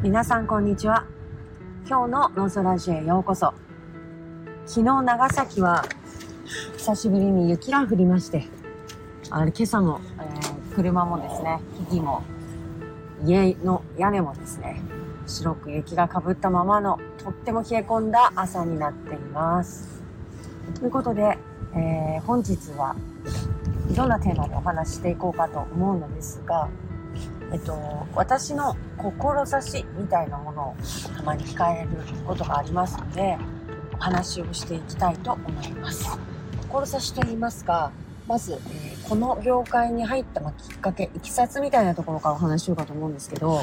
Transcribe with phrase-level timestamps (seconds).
[0.00, 1.06] 皆さんこんにちは。
[1.88, 3.52] 今日のノーソラジへようこそ。
[4.64, 5.84] 昨日長崎は
[6.76, 8.46] 久しぶりに雪が降りまして
[9.28, 11.58] あれ今朝も、えー、車もですね
[11.90, 12.22] 木々も
[13.24, 14.80] 家の屋根もですね
[15.26, 20.00] 白く雪がかぶったままのとっても冷え込んだ朝になっています。
[20.78, 21.38] ということで、
[21.74, 22.94] えー、本日は
[23.96, 26.68] どんなテーマでお話ししていこうかと思うのですが
[27.52, 30.76] えっと、私の志みたいなものを
[31.16, 31.88] たまに聞かれる
[32.26, 33.38] ことがありますので、
[33.94, 36.18] お話をしていきたいと思います。
[36.68, 37.90] 志と言いますか、
[38.26, 43.62] まず、えー、この業界に入った、まきっかけ、いきさつみたいなところからお話しようかと思うんですけど、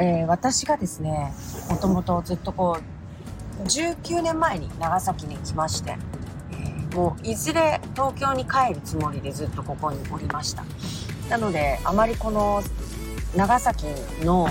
[0.00, 1.32] えー、私がですね、
[1.68, 5.96] もともとずっとこう、19年前に長崎に来まして、
[6.52, 10.64] えー、もういずれ東京に帰るつもりでずっとここにおりました。
[11.28, 12.62] なので、あまりこの
[13.36, 13.86] 長崎
[14.24, 14.48] の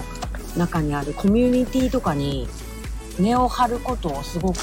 [0.56, 2.48] 中にあるコミュニティとかに
[3.20, 4.60] 根を張ることをすごく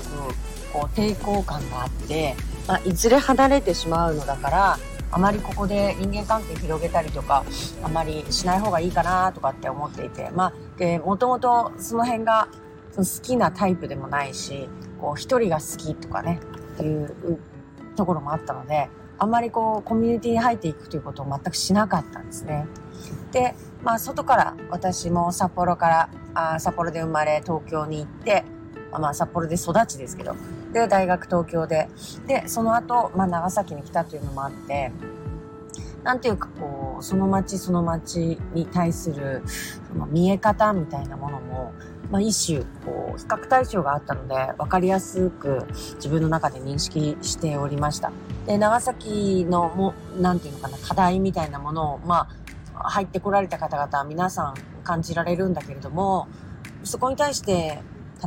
[0.73, 2.35] こう抵抗感があって、
[2.67, 4.79] まあ、いずれ離れてしまうのだから
[5.11, 7.45] あまりここで人間関係広げたりとか
[7.83, 12.49] あまりしない方がいいかなとかって思っていてまあでもともとその辺が
[12.93, 14.69] その好きなタイプでもないし
[15.01, 16.41] こう一人が好きとかね
[16.75, 17.39] っていう
[17.97, 18.89] ところもあったので
[19.23, 22.67] あんまりこうコミュニティに入っていくということを全くしなかったんですね。
[23.31, 28.45] でまあ、外から私も札幌からあ札幌で生まれ東京に行って、
[28.91, 30.35] まあ、札幌で育ちですけど
[30.73, 31.89] で大学東京で
[32.27, 34.91] でその後、まあ長崎に来たというのもあって
[36.03, 39.43] なんていうかこうその町その町に対する
[39.89, 41.73] その見え方みたいなものも、
[42.11, 48.11] まあ、一種こう比較対象があったので分かりやすく自分の中で認識しておりました。
[48.47, 52.29] で長崎のもなんていうのかな課題みたいなものをま
[52.75, 56.27] あ入ってこられた方々は皆さん感じられるんだけれども、
[56.85, 57.81] そこに対して、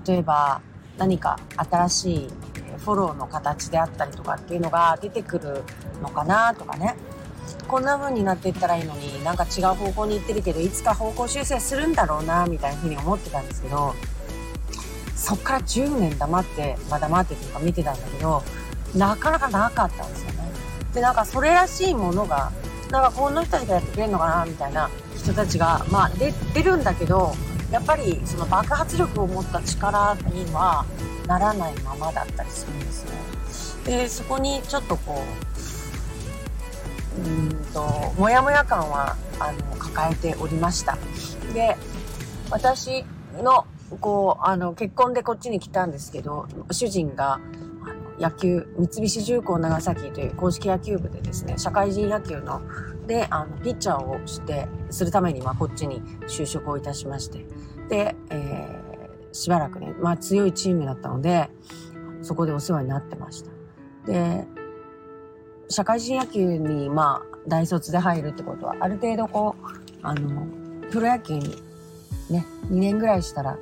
[0.05, 0.61] 例えば
[0.97, 2.29] 何か新しい
[2.77, 5.63] フォローの形であったりとかっていうのが出てくる
[6.01, 6.95] のかなとかね。
[7.67, 13.93] こんな風になっていったらいいのになんか違う方向に行ってるけど、いつか方向修正するんだろうな、みたいな風に思ってたんですけど、
[15.15, 18.43] そっから10年黙って、まあ黙ってというか見てたんだけど、
[18.95, 20.51] なかなかなかったんですよね。
[20.93, 22.51] で、なんかそれらしいものが
[22.91, 27.33] なんかこの人たちがやってくれるのかなみたいな人たちが、まあ、出出るんだけど
[27.71, 30.85] やっぱりその爆発力を持った力には
[31.27, 33.11] ならないままだったりするんですね。
[33.85, 35.23] でそこにちょっとこ
[37.17, 40.97] ううんとモヤモヤ感はあの抱えておりました。
[41.53, 41.75] で
[42.51, 43.03] 私
[43.41, 43.65] の
[43.99, 47.39] こうあの結婚でこっちに来たんですけど主人が
[48.19, 52.61] 野球、三菱重工長崎という公式野球部でですね、社会人野球の、
[53.07, 57.45] で、あの、ピッチャーをして、するために、まあ、こっちに就職をいたしまして、
[57.89, 61.49] で、えー、しばらくね、まあ、強いチームだったので、
[62.21, 63.51] そこでお世話になってました。
[64.07, 64.45] で、
[65.69, 69.65] 社会人野球に、まあ、大卒で入るってことは、ある程度こう、
[70.01, 70.47] あの、
[70.91, 71.55] プロ野球に
[72.29, 73.57] ね、2年ぐらいしたら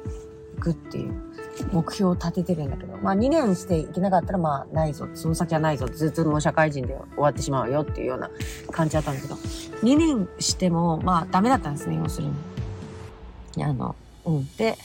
[0.58, 1.33] 行くっていう
[1.72, 8.30] 目標を立ててるんだけど、まあ2年していけなかったらまあないぞ、その先はないぞ、ずっともう社会人で終わってしまうよっていうような
[8.72, 13.64] 感じだったんだけど、2年してもまあダメだったんですね、要するに。
[13.64, 14.48] あの、うん。
[14.58, 14.78] で、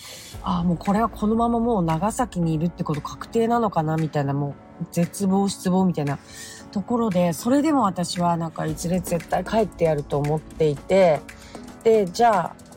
[0.42, 6.18] ああ、もうこれはこのままもう長崎にいるってこと確定なのかなみたいな、もう絶望失望みたいな
[6.72, 11.20] ところで、それでも私はなんかいずれ絶対帰ってやると思っていて、
[11.84, 12.67] で、じゃあ、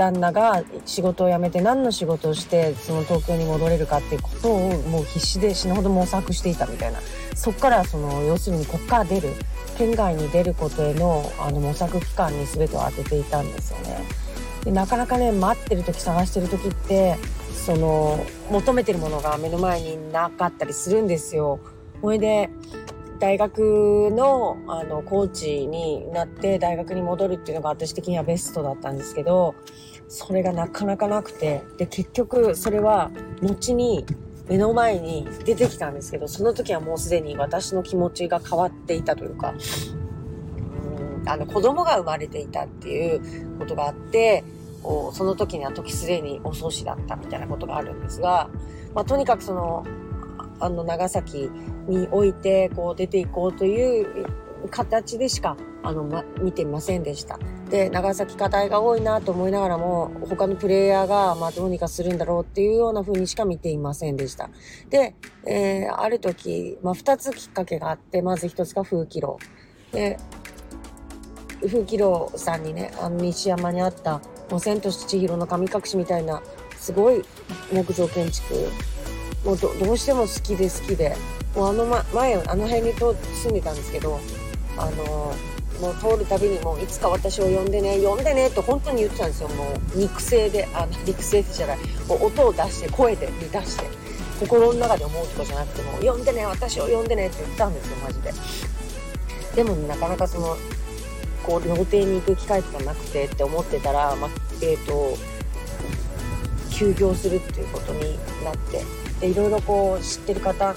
[0.00, 7.00] 旦那が仕事を辞めて何の仕事をしてその東京に戻れるかっていうことをもう必死で死ぬほど模索していたみたいな
[7.34, 9.28] そっからその要するにこっから出る
[9.76, 14.00] 県外に出ることへのあの模索期間に全てを当てていたんですよね。
[14.64, 17.16] でなかなかね待ってる時探してる時って
[17.52, 21.60] その求めてるものが目の前になかったりするんですよ。
[22.00, 22.48] ほいで
[23.18, 29.54] 大学のあのコーチになって大学に戻るっていうのが私的にはベストだったんですけど
[30.10, 34.04] それがなかなかなくてで結局それは後に
[34.48, 39.54] 目の前に出てきたんですけどその時はもうすでに私の気持ちが変わっていたというか
[41.22, 44.42] うんあの子供が生まれていたっていうことがあって
[44.82, 48.50] こうその時には時すでに遅しだったみたいなことがあるんですが、
[48.92, 49.86] まあ、とにかくその
[50.58, 51.48] あの長崎
[51.86, 54.26] においてこう出ていこうという
[54.68, 57.38] 形でしかあの、ま、見てませんでした。
[57.70, 64.50] で長崎課題が多いなと思いながらも他のプレイヤーがまあどうにかするんだろうっていうような風にしか見ていませんでした。
[64.90, 65.14] で、
[65.46, 69.38] えー、ある時、まあ、2つきっかけがあってまず1つが風紀楼。
[69.92, 70.18] で
[71.68, 74.20] 風紀郎さんにね、あの西山にあった、
[74.50, 76.42] もう千と千尋の神隠しみたいな、
[76.78, 77.22] すごい
[77.72, 78.54] 木造建築、
[79.44, 81.16] もうどどうしても好きで好きで、
[81.54, 84.18] もうあの、ま、前、あの辺にと住んでたんですけど、
[84.80, 85.34] あの
[85.80, 89.48] もう通るたびにもういつか私を呼んでね、呼んでねって本当に言ってたんですよ。
[89.48, 93.84] もう肉声で、あの、 肉声じゃない、もう音を出して、声で出して、
[94.38, 98.32] 心の中で思うとかじゃなくても、呼んでね、私を呼んでねって言ったんですよ、マジで。
[99.56, 100.56] でも、ねなかなかその、
[101.46, 104.30] こう、料亭に行く機会とかなくてって思ってたら、まあ、
[104.60, 105.16] えっ、ー、と、
[106.70, 108.84] 休業するっていうことになって、
[109.20, 110.74] で、いろいろこう、知ってる方、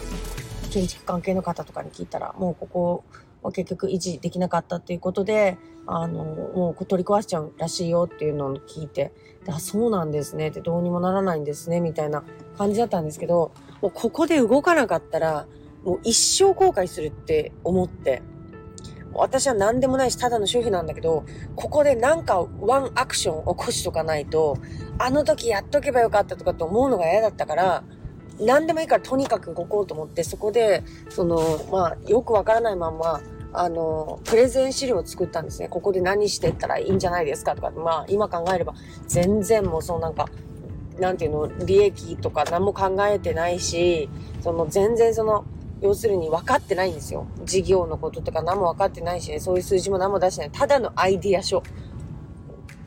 [0.71, 3.03] 建築関係の方とかに聞いたら、もうここ
[3.43, 9.11] は結局維持できなかったっていうことで、あの、もう取り壊しちゃうらしいよっていうのを聞いて、
[9.47, 10.47] あ、そうなんですね。
[10.47, 12.23] ってどうにもならないんですね、みたいな
[12.57, 13.51] 感じだったんですけど、
[13.81, 15.45] もうここで動かなかったら、
[15.83, 18.21] もう一生後悔するって思って、
[19.13, 21.23] 私は何でもないし、ただの主婦なんだけど、
[21.55, 24.57] ここでなんかワンアクション起こしとかないと、
[24.97, 27.83] あの時やっとけばよかったとかって思うのが嫌だったから、
[28.39, 31.39] 何でもいいからとにかく動こうと思って、そこで、その、
[31.71, 33.21] まあ、よくわからないまま、
[33.53, 35.67] あの、プレゼン資料を作ったんですね。
[35.69, 38.73] ここで何してったらいいんじゃないですかとか、まあ、今考えれば、
[39.07, 40.27] 全然もうそのなんか、
[40.99, 44.09] なんていうの、利益とか何も考えてないし、
[44.41, 45.45] その全然その、
[45.81, 47.27] 要するに分かってないんですよ。
[47.43, 50.51] 事業のこととか何も分かってないしね、そういう数字も何も出してない。
[50.51, 51.61] ただのアイディア書。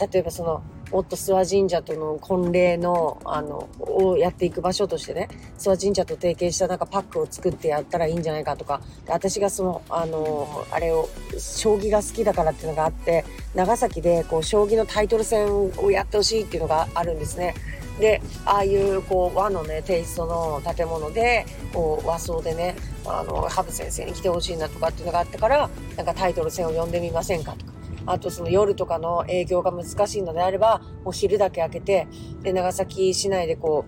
[0.00, 5.28] 例えばその、もっと諏訪神社との婚礼の、あの、をやっていく場所としてね、
[5.58, 13.24] 諏訪神社と提携したなんかパックを作ってやったらいいんじゃないかとか、私がその、あの、あれを、将棋が好きだからっていうのがあって、
[13.54, 17.54] 長崎でこう、将棋のタイトル戦をやってほしいっていうのがあるんですね。
[17.98, 27.75] で、ああいうこう和のね、テイストの建物で、こう和装でね、あの、ハブ先生に来てほしいなとかっていうのがあったから、なんかタイトル戦を呼んでみませんかとか。
[28.06, 32.08] あとその夜とかの営業が難しいのであれば、もう昼だけ開けて、
[32.42, 33.84] で、長崎市内でこ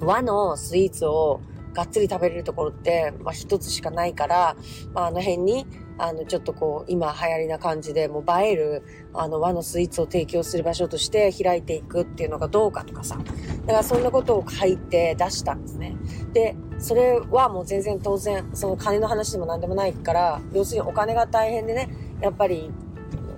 [0.00, 1.40] う、和のスイーツを
[1.72, 4.56] がっつり食べれるところって、まあ一つしかないから、
[4.92, 5.66] まああの辺に、
[5.96, 13.16] あの、ちょっとこう、今流行りな感じで、もう映える、あの、和のスイーツを提供する場所として開いていくっていうのがどうかとかさ。
[13.16, 13.22] だ
[13.66, 15.96] からそんなことを書いて出したんですね。
[16.32, 21.88] で、それはもう全然当然、その金の話でも何でもないから、要するにお金が大変でね、
[22.20, 22.72] やっぱり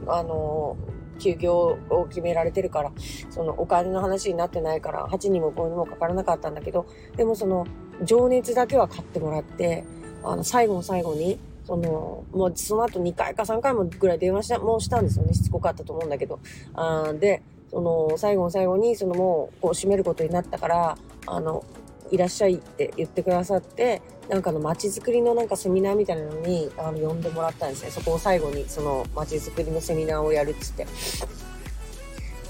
[0.07, 0.77] あの、
[1.19, 2.93] 休業を決められてるから、
[3.31, 6.87] そのお金の話になってないから、8にも5にもかからなかったんだけど、
[7.17, 7.67] でもその、
[8.03, 9.85] 情熱だけは買ってもらって、
[10.23, 15.35] あの、最後の最後に、その、もうその後2回か3回もぐらい電話した、もうしたんですよね。
[15.35, 16.39] しつこかったと思うんだけど。
[16.75, 21.65] あで、その、最後の最後に、そのもう、こう閉めることになったから、あの、
[22.11, 27.91] いらっしゃいって言ってくださって、なんかの街づくりのなんかセミナーみたいなのに、あの、呼んでもらったんですね。
[27.91, 30.87] そこを最後に、その街づくりのセミナーをやるっつって。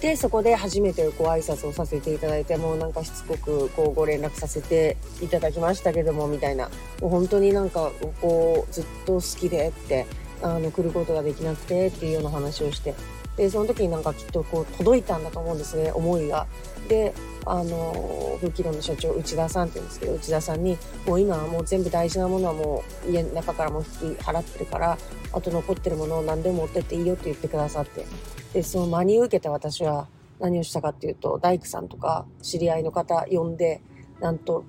[0.01, 6.71] で、そこで初めてご挨拶をさせていただいて、もうなんかしつこくこうご連絡させていただきましたけども、みたいな。
[7.01, 10.07] もう本当になんか、こう、ずっと好きでって、
[10.43, 12.95] あの、来ることができなくてっていうような話をして。
[13.37, 16.47] で、その時になんかきっとこう届いたんだと思うんですね、思いが。
[16.89, 17.13] で、
[17.45, 24.99] あの、風紀路の社長、内田さんって言うんですけど、内田さんに、もう今はもう全部大事なものはもう家の中からも引き払ってるから、
[25.33, 28.07] あと残ってるものを何でも持ってっていいよって言ってくださって。
[28.55, 30.09] で、その真に受けて私は
[30.41, 33.83] 何をしたかっていうと、大工さんとか知り合いの方呼んで、
[34.21, 34.65] なんと、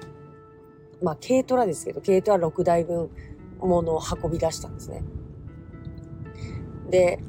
[1.02, 3.10] まあ軽トラですけど、軽トラ6台分
[3.60, 5.04] ものを運び出したんですね。
[6.90, 7.20] で、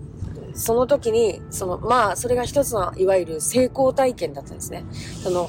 [0.55, 4.85] その時に、その、まあ、それが一つの、いわゆる成功体験だったんですね。
[5.23, 5.49] その、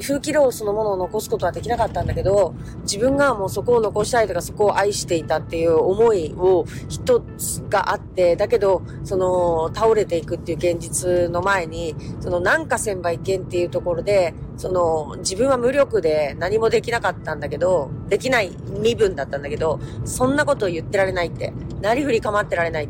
[0.00, 22.88] 風紀楼そのものを残すことはできなかったんだけど、自分がもうそこを残したいとかそこを愛していたっていう思いを一つがあって、だけど、その、倒れていくっていう現実の前に、その、なんか千倍剣っていうところで、その、自分は無力で何もできなかったんだけど、できない身分だったんだけど、そんなことを言ってられないって、なりふり構ってられない。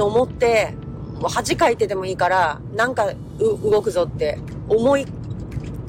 [0.00, 0.74] と思って、
[1.20, 5.04] もう恥かいてでもいいから、なんか動くぞって思い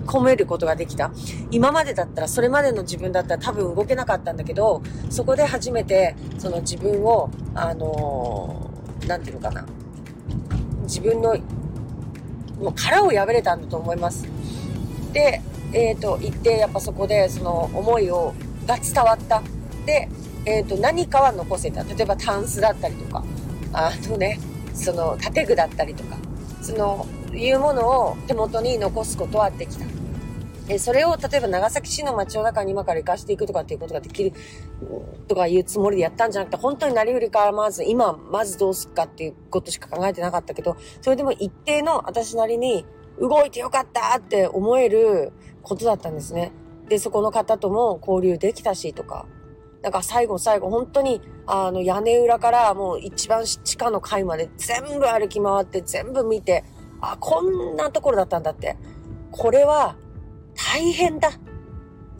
[0.05, 1.13] 込めることができた。
[1.49, 9.65] 今までだったら、それまでの自分だったら多分動けなかったんだけど、そこで初めて、その自分を、あのー、なんていうのかな。
[10.81, 11.37] 自分の、
[12.59, 14.27] もう殻を破れたんだと思います。
[15.13, 15.41] で、
[15.71, 18.33] えっ、ー、と、行って、やっぱそこで、その思いを、
[18.65, 19.41] が伝わった。
[19.85, 20.09] で、
[20.45, 21.85] えっ、ー、と、何かは残せた。
[21.85, 23.23] 例えば、タンスだったりとか、
[23.73, 24.39] あのね、
[24.73, 26.17] その建具だったりとか、
[26.61, 29.85] その、いうものを手元に残すことはできた。
[30.67, 34.31] えそれを例えば長崎市の街の中に今から行かしていくとかっていうことができる
[35.27, 42.85] とかいうつもりでやったんじゃなくて、本当になりふりからまず、今、まずどうすっかっていうことしか考えてなかったけど、それでも一定の私なりに
[43.19, 46.51] 動いてよかったって思えることだったんですね。
[46.87, 49.25] で、そこの方とも交流できたしとか。
[49.81, 56.63] なんか最後最後本当にあの屋根裏からもう一番地下の階まで全部歩き回って全部見て、
[57.01, 58.77] あ、こんなところだったんだって。
[59.31, 59.95] これは
[60.55, 61.31] 大変だ。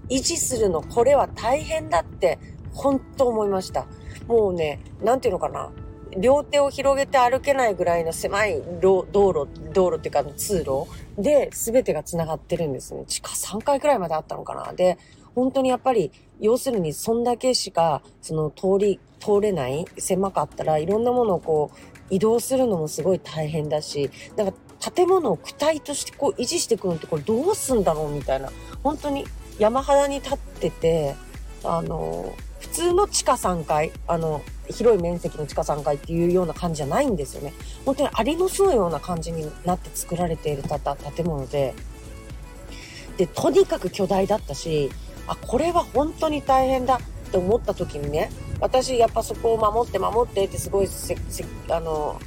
[0.10, 2.40] 維持するの、これは大変だって、
[2.74, 3.86] 本当思いました。
[4.28, 5.72] もうね、なんていうのかな。
[6.18, 10.86] 両手を広げて歩けないぐらいの狭い道路、道路っていうか通路
[11.18, 13.06] で全てが繋がってるんですね。
[13.08, 14.74] 地下3階くらいまであったのかな。
[14.74, 14.98] で、
[15.36, 24.54] 本当にやっぱり、要するにそんだけしか、その通り、通れない、狭かったらいろんなものをこう、移動するのもすごい大変だし、なんか
[24.94, 28.52] 建物を躯体としてこう維持していくのってこれどうすんだろうみたいな。
[28.84, 29.26] 本当に
[29.60, 31.16] 山肌に立ってて、
[31.64, 37.54] あの、普通の地下3階、あの、広い面積の地下3階っていうような感じじゃないんですよね。
[37.86, 41.74] 本当にアリの巣のような感じになって作られている建物で、
[43.18, 44.90] で、とにかく巨大だったし、
[45.28, 50.88] あ、これは本当に大変だって思った時にね、私やっぱそこを守って守ってってすごい、
[51.70, 52.20] あの、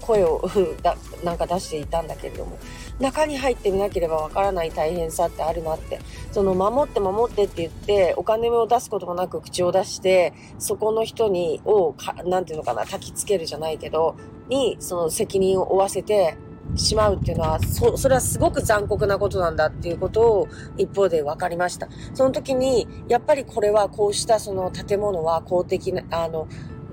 [0.00, 0.42] 声を
[0.82, 2.58] だなんか出していたんだけれども
[3.00, 6.00] 中に入ってみなければわからない大変さってあるなって
[6.30, 14.16] その守って守ってって言ってお金を出すこともなく口を出してそこの人にを何て言うのかな焚きつけるじゃないけど
[14.48, 16.36] にその責任を負わせて
[16.76, 21.88] しまうっていうのは、そ、それはすごく残酷なことなんだっていうことを一方で分かりました。
[22.14, 26.48] その時に、やっぱりこれはこうしたその建物は公的な、あの、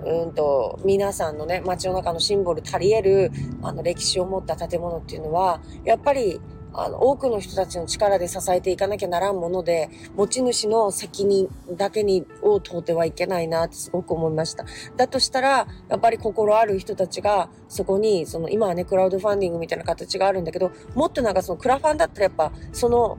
[0.05, 6.39] うんと、皆さんのね、街の中のシンボル足り得る、あの、歴史を持った建物っていうのは、やっぱり、
[6.73, 14.65] あの、多くの人たちの力で支えていかなきゃならんもので、持ち主の責任だけに、を問うてはいけないなってすごく思いました。
[14.95, 23.17] だとしたら、やっぱり心ある人たちが、そこに、その、今はね、クラウドファンディングみたいな形があるんだけど、もっとなんかその、クラファンだったらやっぱ、その、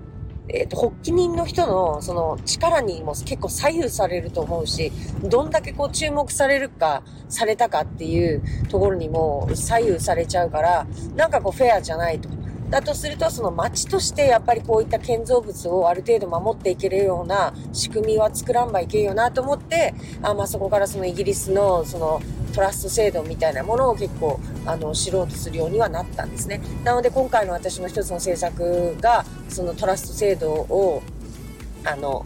[0.52, 4.90] えっ、ー、と、発起人の人のその力にも結構左右されると思うし、
[5.22, 12.28] どんだけこう注目されるか、されたかっていうところにも左右されちゃうから、なんかこうフェアじゃないと。
[12.70, 22.22] だとすると、その町としてやっぱりこういった建造物をある程度守っていけるような仕組みは作らんばいけんよなと思って、あまあそこからそのイギリスのその
[22.54, 26.60] トラスト制度みたいなものを結構あの知ろうとするようにはなったんですね。
[26.84, 31.02] なので今回の私の一つの政策がそのトラスト制度を
[31.84, 32.24] あの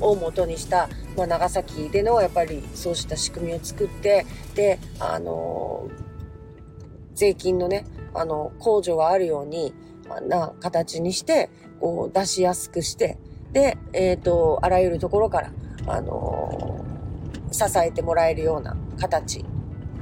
[0.00, 5.88] を元にした、まあ、長崎でのやっぱりそうした仕組みを作ってであの
[7.20, 7.84] 税金のね
[8.14, 9.72] あの、控除があるように、
[10.28, 11.50] な形にして、
[11.80, 13.18] こう出しやすくして、
[13.52, 15.52] で、えっ、ー、と、あらゆるところから、
[15.86, 16.84] あの、
[17.52, 19.44] 支えてもらえるような形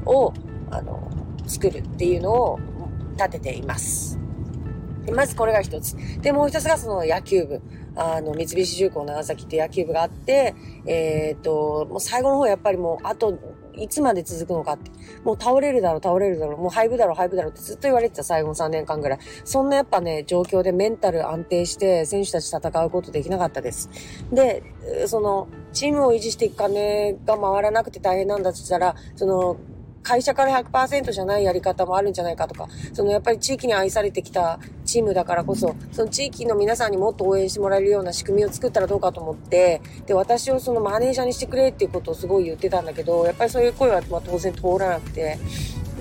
[0.05, 0.33] を、
[0.71, 1.11] あの、
[1.47, 2.59] 作るっていうのを
[3.17, 4.19] 立てています。
[5.15, 5.97] まずこれが一つ。
[6.21, 7.61] で、もう一つがその野球部。
[7.97, 10.55] あの、三菱重工長崎って野球部があって、
[10.87, 13.39] えっ、と、もう最後の方やっぱりもう、あと
[13.79, 14.91] いつまで続くのかって。
[15.25, 19.19] もう倒れるだろう、倒れるだろう、もう廃部だろう、廃部だろうってずっと言われてた最後の3年間ぐらい。
[19.45, 23.91] そんなやっぱね、状況でメンタル安定して選手たち戦うことできなかったです。
[24.33, 24.63] で、
[25.07, 29.57] その、チームを維持していく金が回らなくて大変なんだとしたら、その、
[30.09, 45.39] 会社から100%じゃないやり方もあるんじゃないかとか、そのやっぱり地域に愛されてきたチームだからこそ、その地域の皆さんにもっと応援してもらえるような仕組みを作ったらどうかと思って、で、私をそのマネージャーにしてくれっていうことをすごい言ってたんだけど、やっぱりそういう声はま当然通らなくて、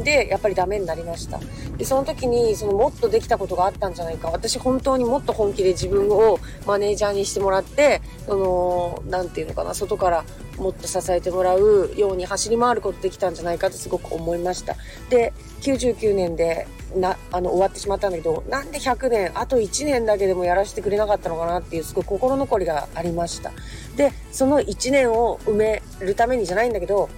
[0.04, 1.40] で、やっぱりダメになりました。
[1.78, 4.30] で、その時に、そのもっとできたことがあったんじゃないか。
[4.30, 10.24] 私本当にもっと本気で自分をマネージャーにしてもらって、その、なんていうのかな、外から
[10.58, 14.76] もっと支えてもらうように走り回ることできたんじゃないかとすごく思いました。
[15.10, 23.52] で、99年で、な、あの、終わってしまったんだけど、なんで100年、あと1年だけでもやらせてくれなかったのかなっていう、すごい心残りがありました。
[23.96, 27.10] で、その1年を埋めるためにじゃないんだけど、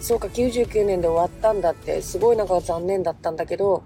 [0.00, 3.84] そうか、99年で終わったんだって、すごいなんか残念だったんだけど、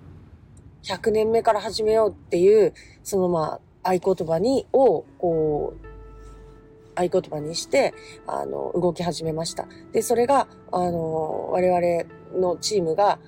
[0.83, 2.73] 100年目から始めようっていう、
[3.03, 5.87] そのまあ、合言葉に、を、こう、
[6.97, 7.95] 合言葉にして、
[8.27, 9.69] あの、動き始めました。
[9.93, 13.19] で、それが、あの、我々のチームが、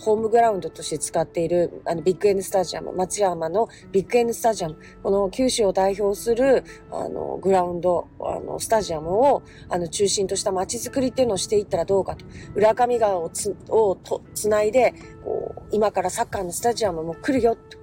[0.00, 12.24] ホームグラウンドとして使っている、あの、ビッグエンドスタジアム、松山のビッグエンドスタジアム、この九州を代表する、あの、グラウンド、あの、スタジアムを、あの、中心とした街づくりっていうのをしていったらどうかと。
[12.54, 17.78] 浦上川をつ、をと、つないで、こう、今からサッカーのスタジアムも来るよ、と。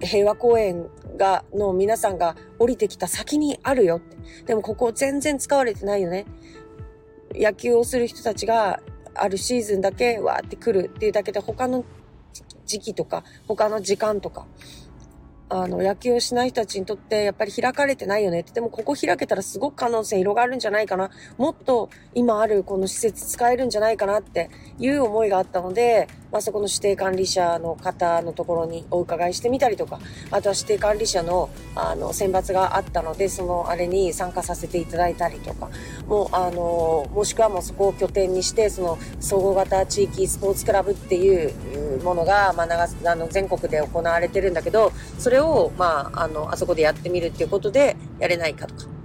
[0.00, 4.16] 平和公園が、の皆さんが降りてきた先にあるよって。
[4.46, 6.26] でもここ全然使われてないよね。
[7.34, 8.80] 野球をする人たちが
[9.14, 11.84] あるシーズンだけわーって来るっていうだけで他の
[12.64, 14.46] 時期とか他の時間とか
[15.50, 18.52] あの、野球をしない人たちにとってやっぱり開かれてないよねって。
[18.52, 21.10] でもここ開けたらすごく可能性広がるんじゃないかな。
[21.36, 30.00] もっと今あるこの施設使えるんじゃないかなっていう思いがあったので、まあそこの指定管理者の方のところにお伺いしてみたりとか、
[30.30, 35.70] あとは指定管理者のあの選抜があったので、そのあれに参加させていただいたりとか、
[36.06, 48.98] もうあの、もしくはもうそこを拠点にして、その総合型地域スポーツクラブっていうものが、まあ長あの全国で行われてるんだけど、それを、まあ、あの、あそこでやってみるっていうことで、やれないかとか。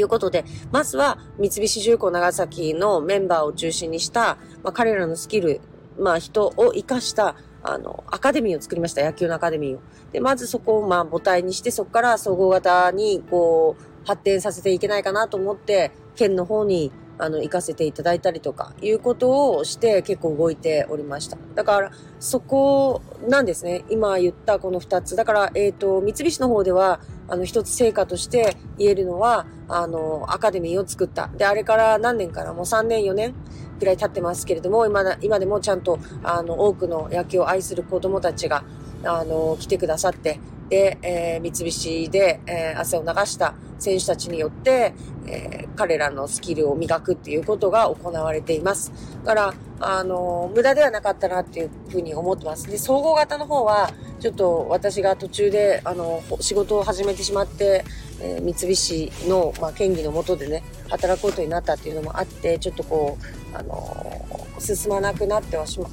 [0.00, 5.60] いうことで、まずは三菱重工長崎のメンバーを中心にした、まあ、彼らのスキル、
[5.98, 9.02] まあ、人を活かした、あの、アカデミーを作りました。
[9.04, 9.80] 野球のアカデミーを。
[10.12, 21.38] で、まずそこを、まあ、母体にして、そこから総合型に、こう、発展させていけないかなと思って、県の方に、あの、行かせていただいたりとか、いうことをして結構動いておりました。
[21.54, 23.84] だから、そこなんですね。
[23.88, 25.16] 今言ったこの二つ。
[25.16, 31.28] だから、えっ、ー、と、三菱の方では、あの、一つ成果として言えるのは、あの、アカデミーを作った。
[31.36, 33.34] で、あれから何年からもう3年、4年
[33.78, 38.64] くらい経ってますけれども、今、今でもちゃんと、あの、多くの野球を愛する子供たちが、
[39.04, 44.94] あの、来てくださって、で、えー、三菱で、えー、汗を流した選手たちによって、
[45.26, 48.92] えー、彼らのスキルを磨くっていうことが行われています。
[49.24, 52.70] だから、あの、無駄ではなかったなっていうふうに思ってます。
[52.70, 53.90] で、総合型の方は、
[54.20, 57.84] ちょっと私が途中で、あの、仕事を始めてしまって、
[58.20, 65.90] えー、三菱の、まあ、権利のもとでね、働くことになったっていうのもあって、ちょっとこう、あの、進まなくなってはしま、っ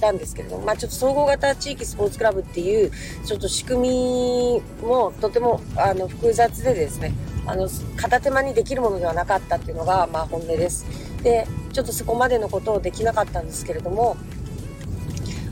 [0.00, 2.92] たんですけれども、まあちょっと総合型地域スポーツクラブっていう、
[3.24, 7.12] ちょっと仕組みもとても、あの、複雑でですね、
[7.46, 10.86] あの、片手間にできるものではなかったっていうのが、まあ本音です。
[11.22, 14.16] で、ちょっとそこまでのことをできなかったんですけれども、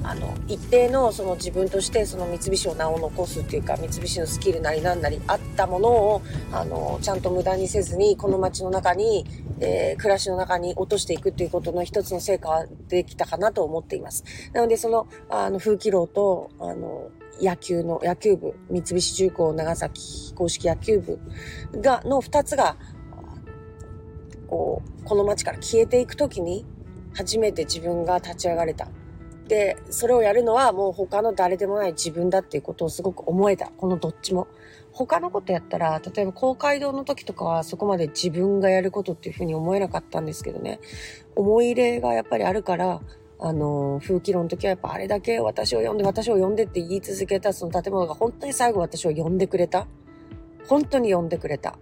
[0.05, 9.25] あの一定のその自分としてその三菱を名を残すっていうか三菱のスキルなりなんなりあったものをあのちゃんと無駄にせずにこの街の中に、
[9.61, 14.25] えー、暮らしの中に落としていくっていうことの一つの成果はできたかなと思っています。
[14.53, 17.09] なのでそのあの風紀楼とあの
[17.41, 21.19] 野球の野球部三菱重工長崎公式野球部
[21.81, 22.77] がの二つが
[24.49, 26.67] こうこの街から消えていくときに
[27.15, 28.89] 初めて自分が立ち上がれた。
[29.49, 33.71] で、それをやるのはもう他の誰でもない自分だっていうことをすごく思えた。
[33.77, 34.47] このどっちも。
[34.93, 40.79] 他のことやったら、例えば公会堂の時とかはそこまで自分がやることっていうふうに思えなかったんですけどね。
[41.35, 43.01] 思い入れがやっぱりあるから、
[43.41, 49.89] あの、風紀論の時はやっぱあれだけ私を呼んで、私を呼んでって言い続けたその建物が本当に最後私を呼んでくれた。
[50.69, 51.77] 本当に呼んでくれた。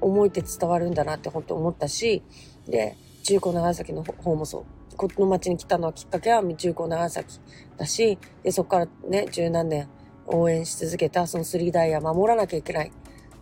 [0.00, 2.22] 思いって伝わるんだなって本当思ったし、
[2.68, 4.81] で、中古長崎の方もそう。
[4.96, 7.40] この町に来たのはきっかけは中高長崎
[7.76, 9.88] だし、で、そこからね、十何年
[10.26, 12.92] 応援し続けたそのスリーダイヤ守らなきゃいけない。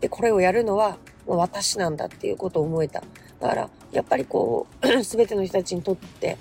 [0.00, 3.02] で、これをやるのは私なんだっていうことを思えた。
[3.40, 6.36] だから、やっぱりこう、 すべての人たちにとって、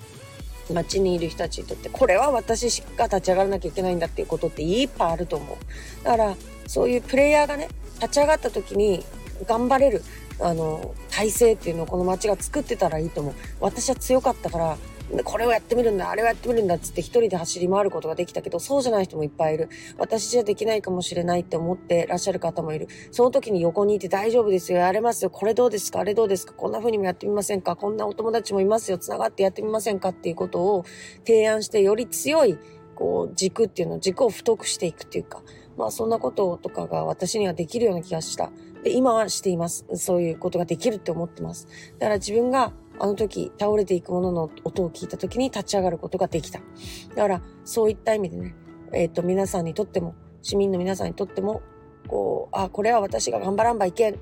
[0.73, 6.03] 街にいる人たちにとって、これは私しか立ち上がらなきゃいけないんだっていうことっていっぱいあると思う。
[6.03, 6.35] だから、
[6.67, 9.03] そういうプレイヤーがね、立ち上がった時に
[9.47, 10.03] 頑張れる、
[10.39, 13.33] あの、体制っていうのをこの街が作ってたらいいと思う。
[13.59, 14.77] 私は強かったから、
[15.23, 19.69] これをやってみるんだ、あれをやってみるんだっつって一人で走り回ることができたけど、そうじゃない人もいっぱいいる。
[19.97, 22.87] 私じゃできないかもしれないって思ってらっしゃる方もいる。
[23.11, 30.85] その時に横にいて大丈夫ですよ、やれますよ、これどうですか、あれどうですか、こんな風にもやってみませんか、こんなお友達もいますよ、繋がってやってみませんかっていうことを
[31.25, 32.57] 提案して、より強い、
[32.95, 35.41] こう、軸っていうの、軸を太くしていくっていうか、
[35.77, 38.51] まあそんなこととかが私にはできるような気がした。
[38.83, 39.85] で、今はしています。
[39.93, 41.67] そういうことができるって思ってます。
[41.97, 46.59] だから自分があの時倒れていくものの音を聞いた時に立ち上がることができた。
[46.59, 48.55] だからそういった意味でね、
[48.93, 51.61] えっ、ー、と皆さんにとっても、市民の皆さんにとっても、
[52.07, 54.19] こう、あ、これは私が頑張らんばいけん。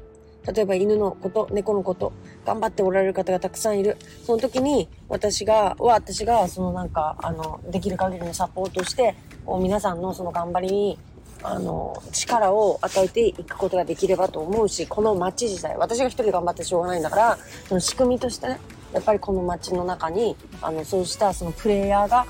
[0.54, 2.14] 例えば犬のこと、猫のこと、
[2.46, 3.98] 頑張っておられる方がたくさんいる。
[4.26, 9.16] その時に私が、は私がそのなんか、あの、できる限りのサポートして、
[9.60, 11.00] 皆さんのその頑張りに
[11.50, 17.38] あの、力を与えていくことができればと思うし、この街自体、私が一人頑張ってしょうがないんだから、
[17.70, 18.60] その仕組みとしてね、
[18.94, 22.26] やっぱりこの街の中に、あの、そうしたそのプレイヤーが、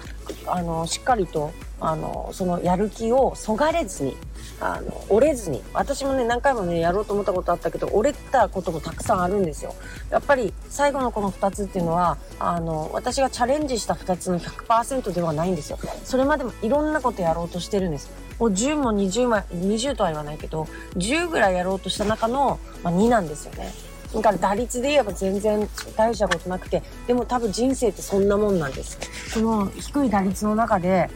[0.45, 4.15] あの、しっかりと、あの、そのやる気をそがれずに、
[4.59, 5.63] あの、折れずに。
[5.73, 9.73] 私もね、何回もね、やろうと思ったことあったけど、折れたこともたくさんあるんですよ。
[10.11, 15.79] やっぱり、最後のこの2つっていうのは、あの、私がチャレンジした2つの100%ではないんですよ。
[16.03, 18.26] それまでもいろんなことやろうとしてるんです。
[18.39, 23.73] もう10も20も、20とは言わないけど、10ぐらいやろうとした中の、まあ、2なんですよね。
[24.13, 28.97] だから打率で言えば全然大したことなくて、でも多分人生ってそんなもんなんです。
[29.29, 31.09] その低い打率の中で、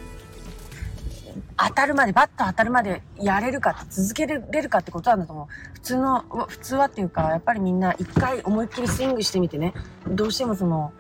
[1.57, 5.47] 当たるまで、バット当たるまでやれるか、続けれるかってことなんだと思う。
[5.73, 9.73] 普通の、普通はっていうか、やっぱりみんな一回思いっきりスイングしてみてね、
[10.07, 10.91] どうしてもその、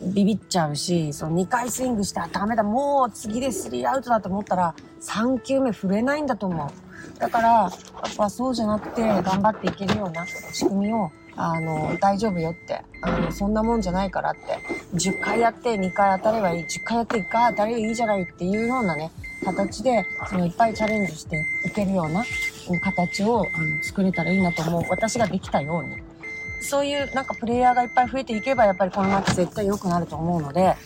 [0.00, 7.18] ビビっちゃうし、その2回スイングしてダメだ、もう次でスリーアウトだと思ったら、3球目振れないんだと思う。
[7.18, 7.70] だから、やっ
[8.16, 14.58] ぱそうじゃなくて、頑張っていけるような仕組みをあの、大丈夫よって、あの、そんなもんじゃないからって、
[14.94, 19.12] 10回やって2回当たればいい、10回やって1回当たればいいじゃないっていうようなね、
[19.44, 22.24] 形で、そのいっぱいチャレンジしていけるような
[22.82, 24.82] 形をあの作れたらいいなと思う。
[24.90, 26.07] 私ができたように。
[26.60, 30.76] そういうなんかプレイヤーがいっぱい増えていけば、やっぱりこの夏絶対良くなると思うので、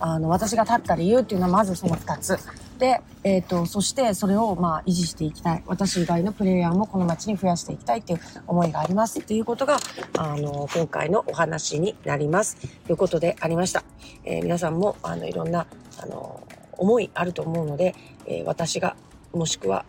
[0.00, 2.38] あの、私が立った理由っていうのはまずその2つ。
[2.78, 5.62] で、えっ、ー、と、そしてそれをまあ維持していきたい。
[5.66, 9.78] 私以外のプレイヤーもこの街に増やしていきたいっていう思いがありますっていうことが、
[10.18, 12.56] あの、今回のお話になります。
[12.86, 13.84] ということでありました。
[14.24, 15.66] えー、皆さんも、あの、いろんな、
[15.98, 16.40] あの、
[16.72, 17.94] 思いあると思うので、
[18.26, 18.96] えー、私が、
[19.32, 19.84] もしくは、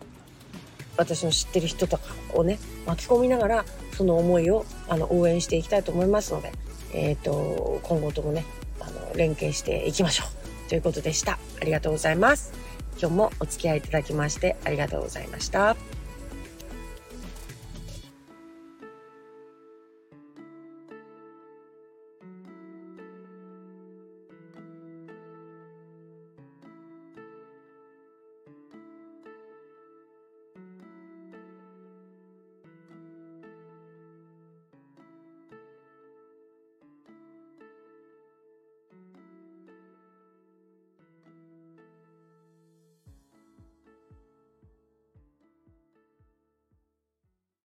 [0.96, 6.52] 私の知ってる人とかをね、巻き込みながら、その思いを、あの、応援していきたいと思いますので、
[6.92, 8.44] えっ、と、今後ともね、
[8.80, 10.24] あの、連携していきましょ
[10.66, 10.68] う。
[10.68, 11.38] ということでした。
[11.60, 12.52] ありがとうございます。
[13.00, 15.76] 今日もお付き合いいただきましてありがとうございました。